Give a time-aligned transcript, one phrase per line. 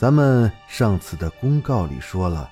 [0.00, 2.50] 咱们上次的公告里说了，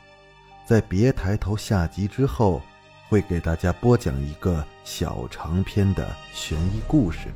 [0.66, 2.60] 在别抬头下集之后，
[3.08, 7.28] 会给大家播讲一个小长篇的悬疑故事。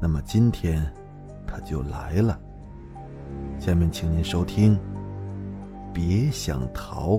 [0.00, 0.80] 那么今天，
[1.44, 2.38] 他就来了。
[3.58, 4.78] 下面请您收听
[5.92, 7.14] 《别想逃》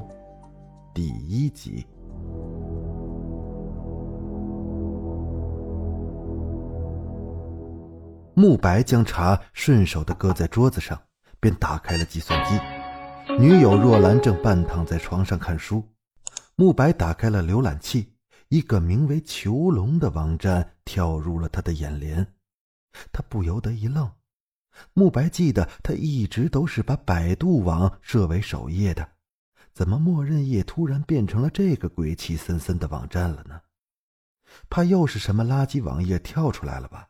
[0.93, 1.85] 第一集。
[8.33, 10.97] 慕白将茶顺手的搁在桌子上，
[11.39, 12.59] 便打开了计算机。
[13.39, 15.83] 女友若兰正半躺在床上看书。
[16.55, 18.15] 慕白打开了浏览器，
[18.49, 22.33] 一个名为“囚笼”的网站跳入了他的眼帘，
[23.11, 24.11] 他不由得一愣。
[24.93, 29.07] 慕白记得他一直都是把百度网设为首页的，
[29.71, 33.61] 怎么默认页突然变成了这个鬼气森森的网站了呢？
[34.69, 37.09] 怕又是什么垃圾网页跳出来了吧？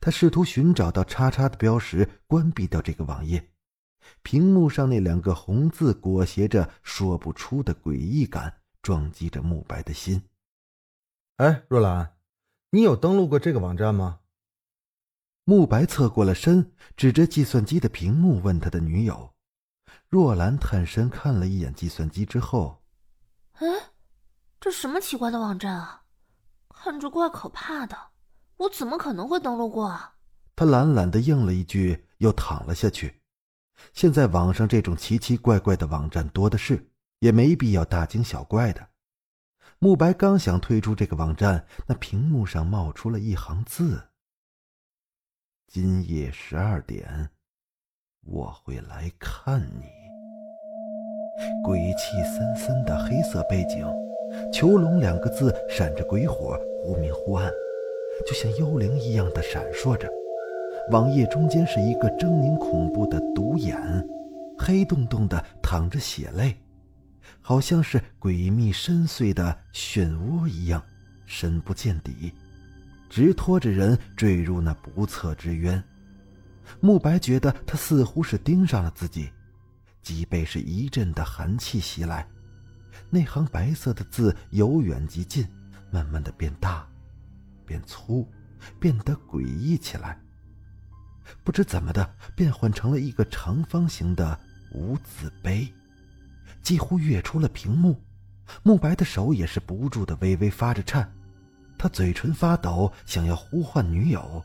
[0.00, 3.50] 他试图寻找到叉叉的标识，关闭掉这个网页。
[4.22, 10.22] 屏幕上那两个红字裹挟着说不出的诡异感，撞击着慕白的心。
[11.36, 12.16] 哎，若兰，
[12.70, 14.20] 你有登录过这个网站吗？
[15.44, 19.34] 慕白侧过了身，指着计算机的屏幕问他的女友。
[20.08, 22.82] 若兰探身看了一眼计算机之后，
[23.54, 23.66] 哎，
[24.60, 26.04] 这什么奇怪的网站啊？
[26.68, 28.11] 看着怪可怕的。
[28.58, 30.14] 我怎么可能会登录过啊？
[30.54, 33.22] 他懒懒的应了一句，又躺了下去。
[33.92, 38.88] 现在网上这种奇奇怪怪的网站多的是，也没必要大惊小怪的。
[39.78, 44.10] 慕白刚想退出这个网站，那屏幕上冒出了一行字
[45.66, 47.30] ：“今夜十二点，
[48.20, 49.86] 我会来看你。”
[51.64, 53.84] 鬼气森森的黑色背景
[54.54, 57.50] ，“囚笼”两个字闪着鬼火，忽明忽暗。
[58.26, 60.08] 就像幽灵一样的闪烁着，
[60.90, 63.76] 网页中间是一个狰狞恐怖的独眼，
[64.58, 66.56] 黑洞洞的淌着血泪，
[67.40, 70.82] 好像是诡秘深邃的漩涡一样，
[71.26, 72.32] 深不见底，
[73.08, 75.82] 直拖着人坠入那不测之渊。
[76.80, 79.30] 慕白觉得他似乎是盯上了自己，
[80.00, 82.26] 脊背是一阵的寒气袭来，
[83.10, 85.44] 那行白色的字由远及近，
[85.90, 86.86] 慢慢的变大。
[87.66, 88.26] 变粗，
[88.78, 90.20] 变得诡异起来。
[91.44, 94.38] 不知怎么的，变换成了一个长方形的
[94.74, 95.72] 无字碑，
[96.62, 98.00] 几乎跃出了屏幕。
[98.62, 101.10] 慕白的手也是不住的微微发着颤，
[101.78, 104.44] 他嘴唇发抖，想要呼唤女友。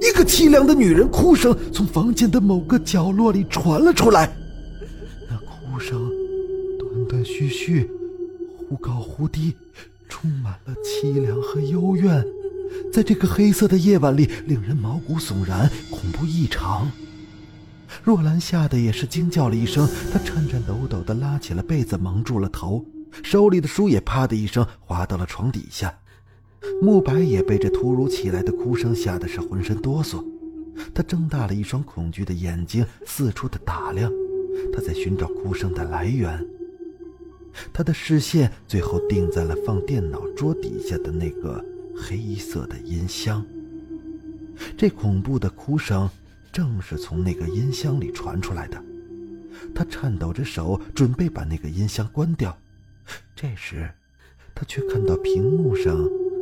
[0.00, 4.34] 一个凄凉的女人哭声从房间的某个角落里传了出来，
[5.28, 6.10] 那哭声
[6.78, 7.90] 断断续续，
[8.56, 9.54] 忽高忽低。
[10.08, 12.24] 充满了凄凉和幽怨，
[12.92, 16.90] 在这个黑色的夜晚里，令人毛骨悚然，恐怖异常。
[18.02, 22.84] 若兰吓得也是惊叫了一声，她颤颤抖抖地拉起了被子，蒙住了头，
[23.22, 25.96] 手里的书也啪的一声滑到了床底下。
[26.82, 30.24] 慕白也被这突如其来的哭声吓得是浑身哆嗦，
[30.94, 34.10] 他睁大了一双恐惧的眼睛，四处的打量，
[34.72, 36.44] 他在寻找哭声的来源。
[37.72, 41.64] 他的视线最后定在了放电脑桌底下的那个
[41.96, 43.44] 黑色的音箱。
[44.76, 46.08] 这恐怖的哭声
[46.52, 48.82] 正是从那个音箱里传出来的。
[49.74, 52.56] 他颤抖着手准备把那个音箱关掉，
[53.34, 53.90] 这时，
[54.54, 55.98] 他却看到屏幕上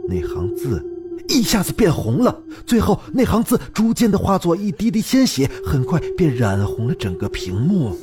[0.08, 0.84] 那行字
[1.28, 7.96] 一下子变红了，最后那行字逐渐的化作一滴滴鲜血，很快便染红了整个屏幕。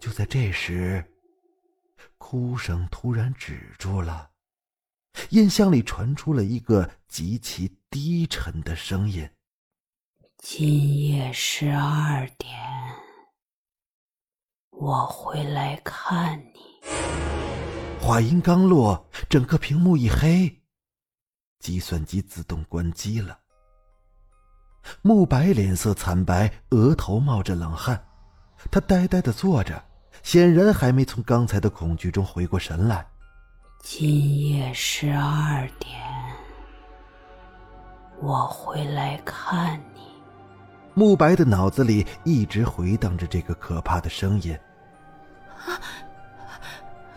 [0.00, 1.04] 就在这时。
[2.28, 4.30] 哭声突然止住了，
[5.30, 9.30] 音箱里传出了一个极其低沉的声音
[10.36, 12.50] ：“今夜十二点，
[14.70, 16.60] 我会来看你。”
[18.04, 20.52] 话音刚落，整个屏幕一黑，
[21.60, 23.38] 计算机自动关机了。
[25.00, 28.04] 慕白脸色惨白，额头冒着冷汗，
[28.72, 29.85] 他呆呆的坐着。
[30.22, 33.06] 显然还没从刚才的恐惧中回过神来。
[33.80, 36.00] 今夜十二点，
[38.20, 40.00] 我会来看你。
[40.94, 44.58] 慕白的脑子里一直回荡着这个可怕的声音。
[45.64, 45.80] 啊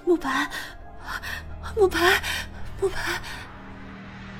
[0.05, 0.49] 慕白，
[1.75, 2.21] 慕白，
[2.81, 2.97] 慕白。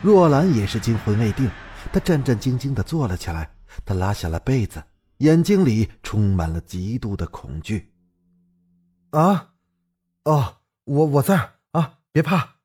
[0.01, 1.50] 若兰也是惊魂未定，
[1.91, 3.50] 她战战兢兢的坐了起来，
[3.85, 4.83] 她拉下了被子，
[5.17, 7.88] 眼睛里充满了极度的恐惧。
[9.11, 9.53] 啊，
[10.23, 12.57] 哦，我我在啊，别怕。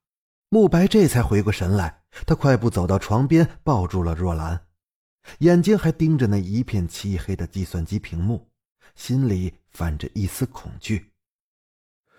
[0.49, 4.67] 慕白这才回过神来，他快步走到床边，抱住了若兰。
[5.39, 8.51] 眼睛还盯着那一片漆黑的计算机屏幕，
[8.95, 11.11] 心里泛着一丝恐惧。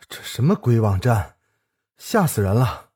[0.08, 1.36] 这什么鬼网站，
[1.96, 2.90] 吓死人了！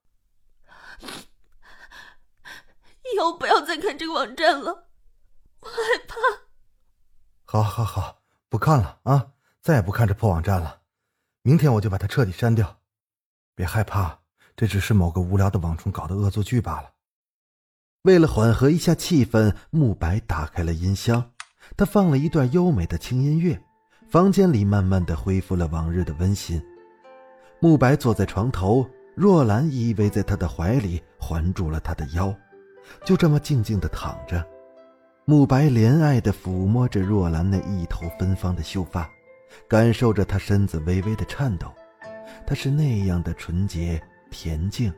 [3.15, 4.89] 以后不要再看这个网站了，
[5.61, 5.77] 我害
[6.09, 6.17] 怕。
[7.45, 9.33] 好，好，好，不看了啊！
[9.63, 10.80] 再也不看这破网站了。
[11.43, 12.79] 明天我就把它彻底删掉。
[13.55, 14.19] 别害怕，
[14.57, 16.91] 这只是某个无聊的网虫搞的恶作剧罢了。
[18.03, 21.33] 为了缓和一下气氛，慕白打开了音箱，
[21.77, 23.61] 他放了一段优美的轻音乐，
[24.09, 26.63] 房间里慢慢的恢复了往日的温馨。
[27.59, 32.35] 慕白坐在床头，若兰依偎在他的怀里，环住了他的腰，
[33.05, 34.47] 就这么静静的躺着。
[35.27, 39.09] 慕白怜爱的抚摸着若兰那一头芬芳的秀发，
[39.69, 41.73] 感受着她身子微微的颤抖，
[42.47, 44.93] 她是那样的纯洁恬静，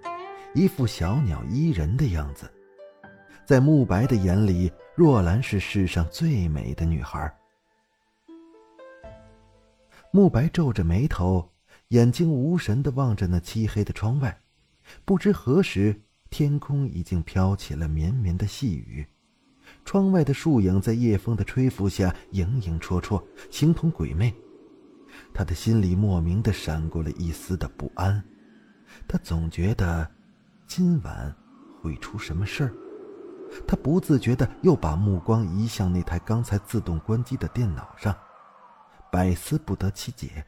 [0.54, 2.50] 一副小鸟依人的样子。
[3.44, 7.32] 在慕白的眼里，若兰是世上最美的女孩。
[10.10, 11.50] 慕白皱着眉头，
[11.88, 14.38] 眼睛无神的望着那漆黑的窗外。
[15.04, 16.00] 不知何时，
[16.30, 19.06] 天空已经飘起了绵绵的细雨，
[19.84, 24.32] 窗外的树影在夜风的吹拂下影影绰绰，形同鬼魅。
[25.34, 28.22] 他的心里莫名的闪过了一丝的不安，
[29.06, 30.10] 他总觉得
[30.66, 31.34] 今晚
[31.80, 32.74] 会出什么事儿。
[33.66, 38.16] 他不自觉的又把目光移向那台刚才自动关机的电脑上，
[39.10, 40.46] 百思不得其解，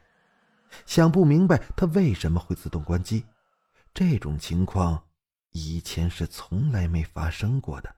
[0.87, 3.23] 想不明白它为什么会自动关机。
[3.93, 5.03] 这种情况
[5.51, 7.95] 以前是从来没发生过的。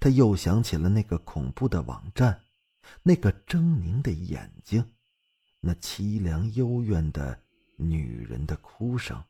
[0.00, 2.44] 他又想起了那个恐怖的网站，
[3.02, 4.92] 那个狰狞的眼睛，
[5.60, 7.42] 那凄凉幽怨的
[7.76, 9.22] 女人的哭声，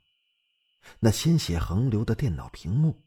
[1.01, 3.03] 那鲜血横流的电脑屏幕。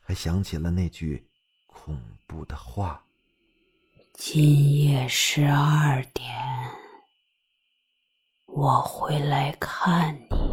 [0.00, 1.28] 还想起了那句
[1.66, 3.04] 恐怖的话
[4.16, 6.26] ：“今夜十二点，
[8.46, 10.44] 我会来看你。”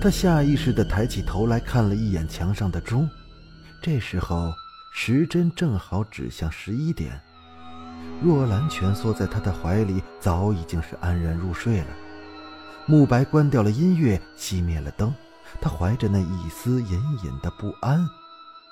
[0.00, 3.06] 他下意识的抬起头来看了一眼墙上的钟，
[3.82, 4.50] 这时候
[4.94, 7.20] 时针正好指向十一点。
[8.22, 11.86] 若兰蜷缩在他的怀里，早已经是安然入睡了。
[12.86, 15.14] 慕白关掉了音乐，熄灭了灯。
[15.60, 18.08] 他怀着那一丝隐隐的不安，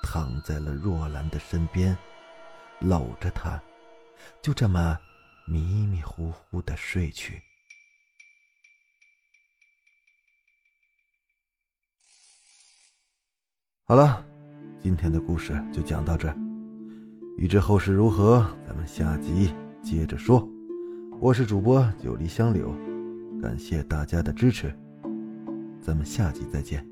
[0.01, 1.95] 躺在了若兰的身边，
[2.79, 3.61] 搂着她，
[4.41, 4.97] 就这么
[5.45, 7.39] 迷迷糊糊的睡去。
[13.89, 14.23] 好了，
[14.79, 16.35] 今天的故事就讲到这儿。
[17.37, 19.49] 欲知后事如何，咱们下集
[19.81, 20.47] 接着说。
[21.19, 22.71] 我是主播九黎香柳。
[23.41, 24.71] 感谢大家的支持，
[25.81, 26.85] 咱们下集再见。